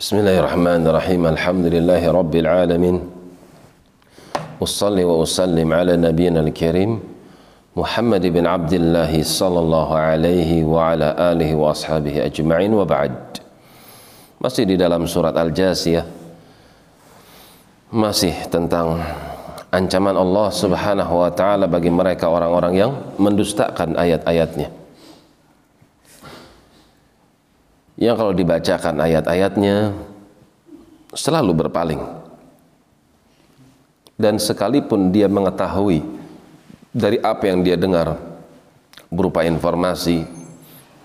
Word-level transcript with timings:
بسم 0.00 0.20
الله 0.20 0.36
الرحمن 0.44 0.84
الرحيم 0.92 1.22
الحمد 1.26 1.66
لله 1.72 2.02
رب 2.12 2.34
العالمين 2.36 2.96
أصلي 4.60 5.04
وأسلم 5.08 5.68
على 5.72 5.96
نبينا 5.96 6.40
الكريم 6.44 7.00
محمد 7.72 8.24
بن 8.28 8.44
عبد 8.44 8.72
الله 8.76 9.12
صلى 9.24 9.58
الله 9.58 9.88
عليه 9.96 10.64
وعلى 10.68 11.08
آله 11.32 11.50
وأصحابه 11.56 12.12
أجمعين 12.28 12.76
وبعد 12.76 13.12
masih 14.36 14.68
di 14.68 14.76
dalam 14.76 15.08
surat 15.08 15.32
Al-Jasiyah 15.32 16.04
masih 17.88 18.36
tentang 18.52 19.00
ancaman 19.72 20.12
Allah 20.12 20.52
Subhanahu 20.52 21.24
wa 21.24 21.32
taala 21.32 21.64
bagi 21.64 21.88
mereka 21.88 22.28
orang-orang 22.28 22.76
yang 22.76 22.92
mendustakan 23.16 23.96
ayat-ayatnya 23.96 24.68
Yang 28.01 28.17
kalau 28.17 28.33
dibacakan 28.33 28.97
ayat-ayatnya 28.97 29.93
selalu 31.13 31.53
berpaling. 31.53 32.01
Dan 34.17 34.41
sekalipun 34.41 35.13
dia 35.13 35.29
mengetahui 35.29 36.01
dari 36.89 37.21
apa 37.21 37.45
yang 37.45 37.61
dia 37.61 37.77
dengar 37.77 38.17
berupa 39.13 39.45
informasi 39.45 40.25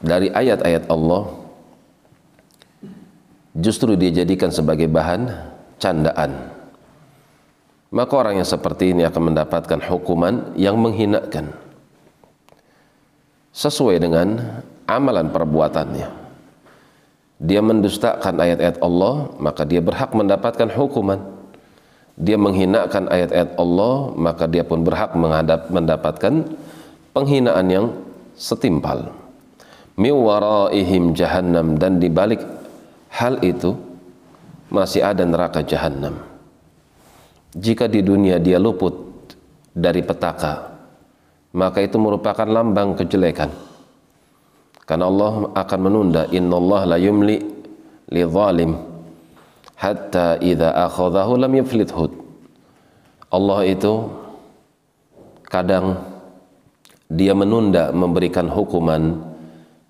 dari 0.00 0.32
ayat-ayat 0.32 0.88
Allah 0.88 1.28
justru 3.52 3.92
dia 3.96 4.24
jadikan 4.24 4.48
sebagai 4.48 4.88
bahan 4.88 5.28
candaan. 5.76 6.56
Maka 7.88 8.12
orang 8.16 8.40
yang 8.40 8.48
seperti 8.48 8.92
ini 8.92 9.04
akan 9.04 9.32
mendapatkan 9.32 9.80
hukuman 9.88 10.52
yang 10.56 10.76
menghinakan 10.76 11.52
sesuai 13.56 13.96
dengan 13.96 14.60
amalan 14.84 15.32
perbuatannya 15.32 16.17
dia 17.38 17.62
mendustakan 17.62 18.34
ayat-ayat 18.34 18.82
Allah, 18.82 19.30
maka 19.38 19.62
dia 19.62 19.78
berhak 19.78 20.10
mendapatkan 20.10 20.66
hukuman. 20.74 21.22
Dia 22.18 22.34
menghinakan 22.34 23.06
ayat-ayat 23.06 23.54
Allah, 23.54 24.10
maka 24.18 24.50
dia 24.50 24.66
pun 24.66 24.82
berhak 24.82 25.14
menghadap, 25.14 25.70
mendapatkan 25.70 26.50
penghinaan 27.14 27.66
yang 27.70 27.86
setimpal. 28.34 29.14
Miwaraihim 29.94 31.14
jahannam 31.14 31.78
dan 31.78 32.02
di 32.02 32.10
balik 32.10 32.42
hal 33.14 33.38
itu 33.46 33.78
masih 34.74 35.06
ada 35.06 35.22
neraka 35.22 35.62
jahannam. 35.62 36.18
Jika 37.54 37.86
di 37.86 38.02
dunia 38.02 38.42
dia 38.42 38.58
luput 38.58 38.94
dari 39.70 40.02
petaka, 40.02 40.74
maka 41.54 41.86
itu 41.86 41.98
merupakan 42.02 42.46
lambang 42.46 42.98
kejelekan 42.98 43.50
karena 44.88 45.04
Allah 45.04 45.52
akan 45.52 45.80
menunda 45.84 46.24
innallaha 46.32 46.96
la 46.96 46.98
yumli 46.98 47.36
li 48.08 48.22
zalim 48.24 48.72
hatta 49.76 50.40
idza 50.40 50.72
akhadhahu 50.88 51.36
lam 51.36 51.52
yuflithu. 51.60 52.08
Allah 53.28 53.68
itu 53.68 54.08
kadang 55.44 56.00
dia 57.12 57.36
menunda 57.36 57.92
memberikan 57.92 58.48
hukuman 58.48 59.20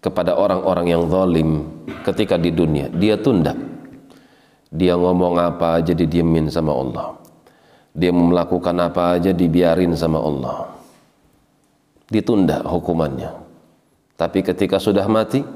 kepada 0.03 0.35
orang-orang 0.35 0.91
yang 0.91 1.07
zalim 1.07 1.63
ketika 2.03 2.35
di 2.35 2.51
dunia. 2.51 2.91
Dia 2.91 3.15
tunda. 3.15 3.55
Dia 4.69 4.99
ngomong 4.99 5.39
apa 5.39 5.79
aja 5.79 5.95
didiemin 5.95 6.51
sama 6.51 6.75
Allah. 6.75 7.15
Dia 7.95 8.11
melakukan 8.11 8.75
apa 8.83 9.15
aja 9.15 9.31
dibiarin 9.31 9.95
sama 9.95 10.19
Allah. 10.19 10.75
Ditunda 12.11 12.67
hukumannya 12.67 13.48
tapi 14.19 14.43
ketika 14.43 14.83
sudah 14.83 15.07
mati, 15.07 15.47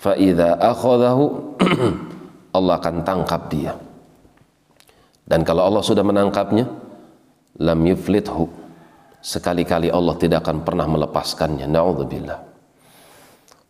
faida 0.00 0.56
akhadahu 0.56 1.52
Allah 2.56 2.74
akan 2.80 3.04
tangkap 3.04 3.52
dia. 3.52 3.76
Dan 5.28 5.44
kalau 5.44 5.68
Allah 5.68 5.84
sudah 5.84 6.00
menangkapnya, 6.00 6.64
lam 7.60 7.80
yuflithu. 7.84 8.48
Sekali-kali 9.20 9.92
Allah 9.92 10.16
tidak 10.16 10.46
akan 10.46 10.64
pernah 10.64 10.88
melepaskannya. 10.88 11.68
Nauzubillah. 11.68 12.40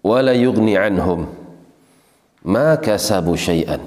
Wala 0.06 0.36
yughni 0.36 0.78
anhum 0.78 1.26
ma 2.46 2.78
kasabu 2.78 3.34
syai'an. 3.34 3.82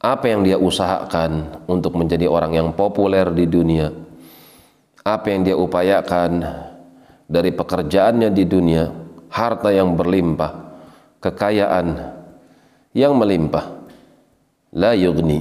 Apa 0.00 0.32
yang 0.32 0.40
dia 0.46 0.56
usahakan 0.56 1.66
untuk 1.68 2.00
menjadi 2.00 2.30
orang 2.30 2.56
yang 2.56 2.68
populer 2.72 3.28
di 3.30 3.44
dunia, 3.46 3.92
apa 5.04 5.26
yang 5.30 5.46
dia 5.46 5.54
upayakan 5.58 6.42
dari 7.26 7.50
pekerjaannya 7.54 8.30
di 8.34 8.44
dunia, 8.46 9.01
harta 9.32 9.72
yang 9.72 9.96
berlimpah, 9.96 10.52
kekayaan 11.24 12.12
yang 12.92 13.16
melimpah, 13.16 13.80
la 14.76 14.92
yugni, 14.92 15.40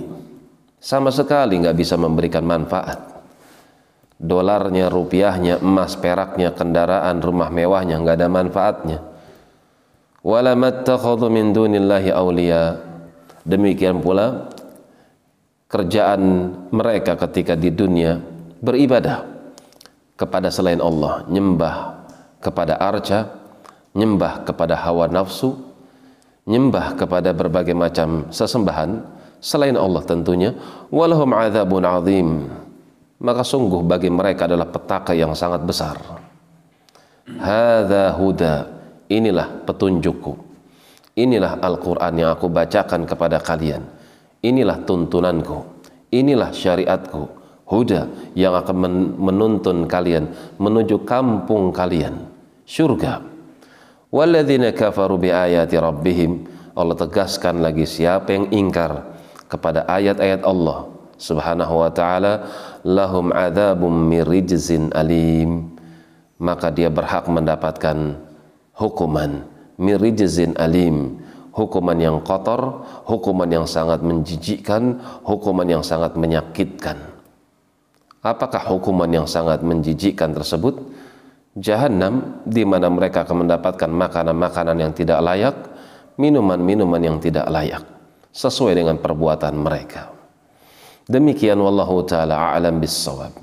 sama 0.79 1.11
sekali 1.11 1.59
nggak 1.59 1.75
bisa 1.75 1.99
memberikan 1.99 2.47
manfaat. 2.47 3.11
Dolarnya, 4.21 4.87
rupiahnya, 4.87 5.59
emas, 5.59 5.97
peraknya, 5.97 6.53
kendaraan, 6.55 7.19
rumah 7.19 7.49
mewahnya 7.51 7.99
nggak 7.99 8.15
ada 8.21 8.29
manfaatnya. 8.29 8.99
Wala 10.21 10.53
min 10.53 11.49
dunillahi 11.51 12.13
awliya. 12.13 12.77
Demikian 13.41 14.05
pula 14.05 14.45
kerjaan 15.65 16.53
mereka 16.69 17.17
ketika 17.17 17.57
di 17.57 17.73
dunia 17.73 18.21
beribadah 18.61 19.25
kepada 20.13 20.53
selain 20.53 20.77
Allah, 20.77 21.25
nyembah 21.25 22.05
kepada 22.37 22.77
arca, 22.77 23.40
nyembah 23.91 24.47
kepada 24.47 24.75
hawa 24.79 25.07
nafsu, 25.11 25.55
nyembah 26.47 26.95
kepada 26.95 27.35
berbagai 27.35 27.75
macam 27.75 28.31
sesembahan 28.31 29.03
selain 29.41 29.75
Allah 29.75 30.03
tentunya, 30.05 30.55
walahum 30.93 31.33
adzabun 31.35 31.83
azim. 31.83 32.29
Maka 33.21 33.45
sungguh 33.45 33.85
bagi 33.85 34.09
mereka 34.09 34.49
adalah 34.49 34.65
petaka 34.65 35.13
yang 35.13 35.37
sangat 35.37 35.61
besar. 35.61 36.01
Hadza 37.37 38.17
huda, 38.17 38.53
inilah 39.07 39.61
petunjukku. 39.69 40.33
Inilah 41.11 41.59
Al-Qur'an 41.61 42.17
yang 42.17 42.33
aku 42.33 42.49
bacakan 42.49 43.05
kepada 43.05 43.37
kalian. 43.43 43.83
Inilah 44.41 44.81
tuntunanku. 44.87 45.59
Inilah 46.09 46.49
syariatku. 46.49 47.23
Huda 47.69 48.33
yang 48.35 48.57
akan 48.57 48.75
menuntun 49.15 49.87
kalian 49.87 50.27
menuju 50.59 51.07
kampung 51.07 51.71
kalian, 51.71 52.27
surga. 52.67 53.23
Walladzina 54.11 54.75
kafaru 54.75 55.15
bi 55.15 55.29
ayati 55.31 55.79
rabbihim. 55.79 56.43
Allah 56.75 56.99
tegaskan 56.99 57.63
lagi 57.63 57.87
siapa 57.87 58.35
yang 58.35 58.51
ingkar 58.51 59.07
kepada 59.47 59.87
ayat-ayat 59.87 60.43
Allah 60.43 60.91
Subhanahu 61.15 61.79
wa 61.79 61.91
taala 61.91 62.47
lahum 62.83 63.31
adzabum 63.31 63.91
mirijzin 64.11 64.91
alim. 64.91 65.71
Maka 66.43 66.75
dia 66.75 66.91
berhak 66.91 67.31
mendapatkan 67.31 68.19
hukuman 68.75 69.47
mirijzin 69.79 70.59
alim. 70.59 71.23
Hukuman 71.55 71.95
yang 71.95 72.19
kotor 72.23 72.83
hukuman 73.07 73.47
yang 73.47 73.67
sangat 73.67 74.03
menjijikkan 74.03 74.99
hukuman 75.23 75.67
yang 75.67 75.83
sangat 75.83 76.19
menyakitkan. 76.19 76.99
Apakah 78.23 78.63
hukuman 78.75 79.07
yang 79.07 79.27
sangat 79.27 79.63
menjijikkan 79.63 80.35
tersebut 80.35 80.79
jahanam 81.57 82.43
di 82.47 82.63
mana 82.63 82.87
mereka 82.87 83.27
akan 83.27 83.47
mendapatkan 83.47 83.89
makanan-makanan 83.91 84.77
yang 84.79 84.93
tidak 84.95 85.19
layak, 85.19 85.55
minuman-minuman 86.15 87.01
yang 87.01 87.17
tidak 87.19 87.47
layak 87.51 87.83
sesuai 88.31 88.77
dengan 88.77 88.95
perbuatan 88.99 89.55
mereka. 89.59 90.11
Demikian 91.09 91.59
wallahu 91.59 92.07
taala 92.07 92.55
a'lam 92.55 92.79
bissawab. 92.79 93.35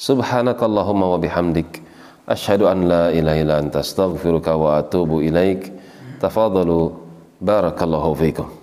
Subhanakallahumma 0.00 1.12
wa 1.12 1.18
bihamdik 1.20 1.84
asyhadu 2.24 2.70
an 2.70 2.88
la 2.88 3.04
ilaha 3.12 3.36
illa 3.36 3.54
anta 3.60 3.84
astaghfiruka 3.84 4.56
wa 4.56 4.80
atubu 4.80 5.20
ilaik. 5.20 5.68
Tafadalu 6.20 6.96
barakallahu 7.40 8.16
fiikum. 8.16 8.59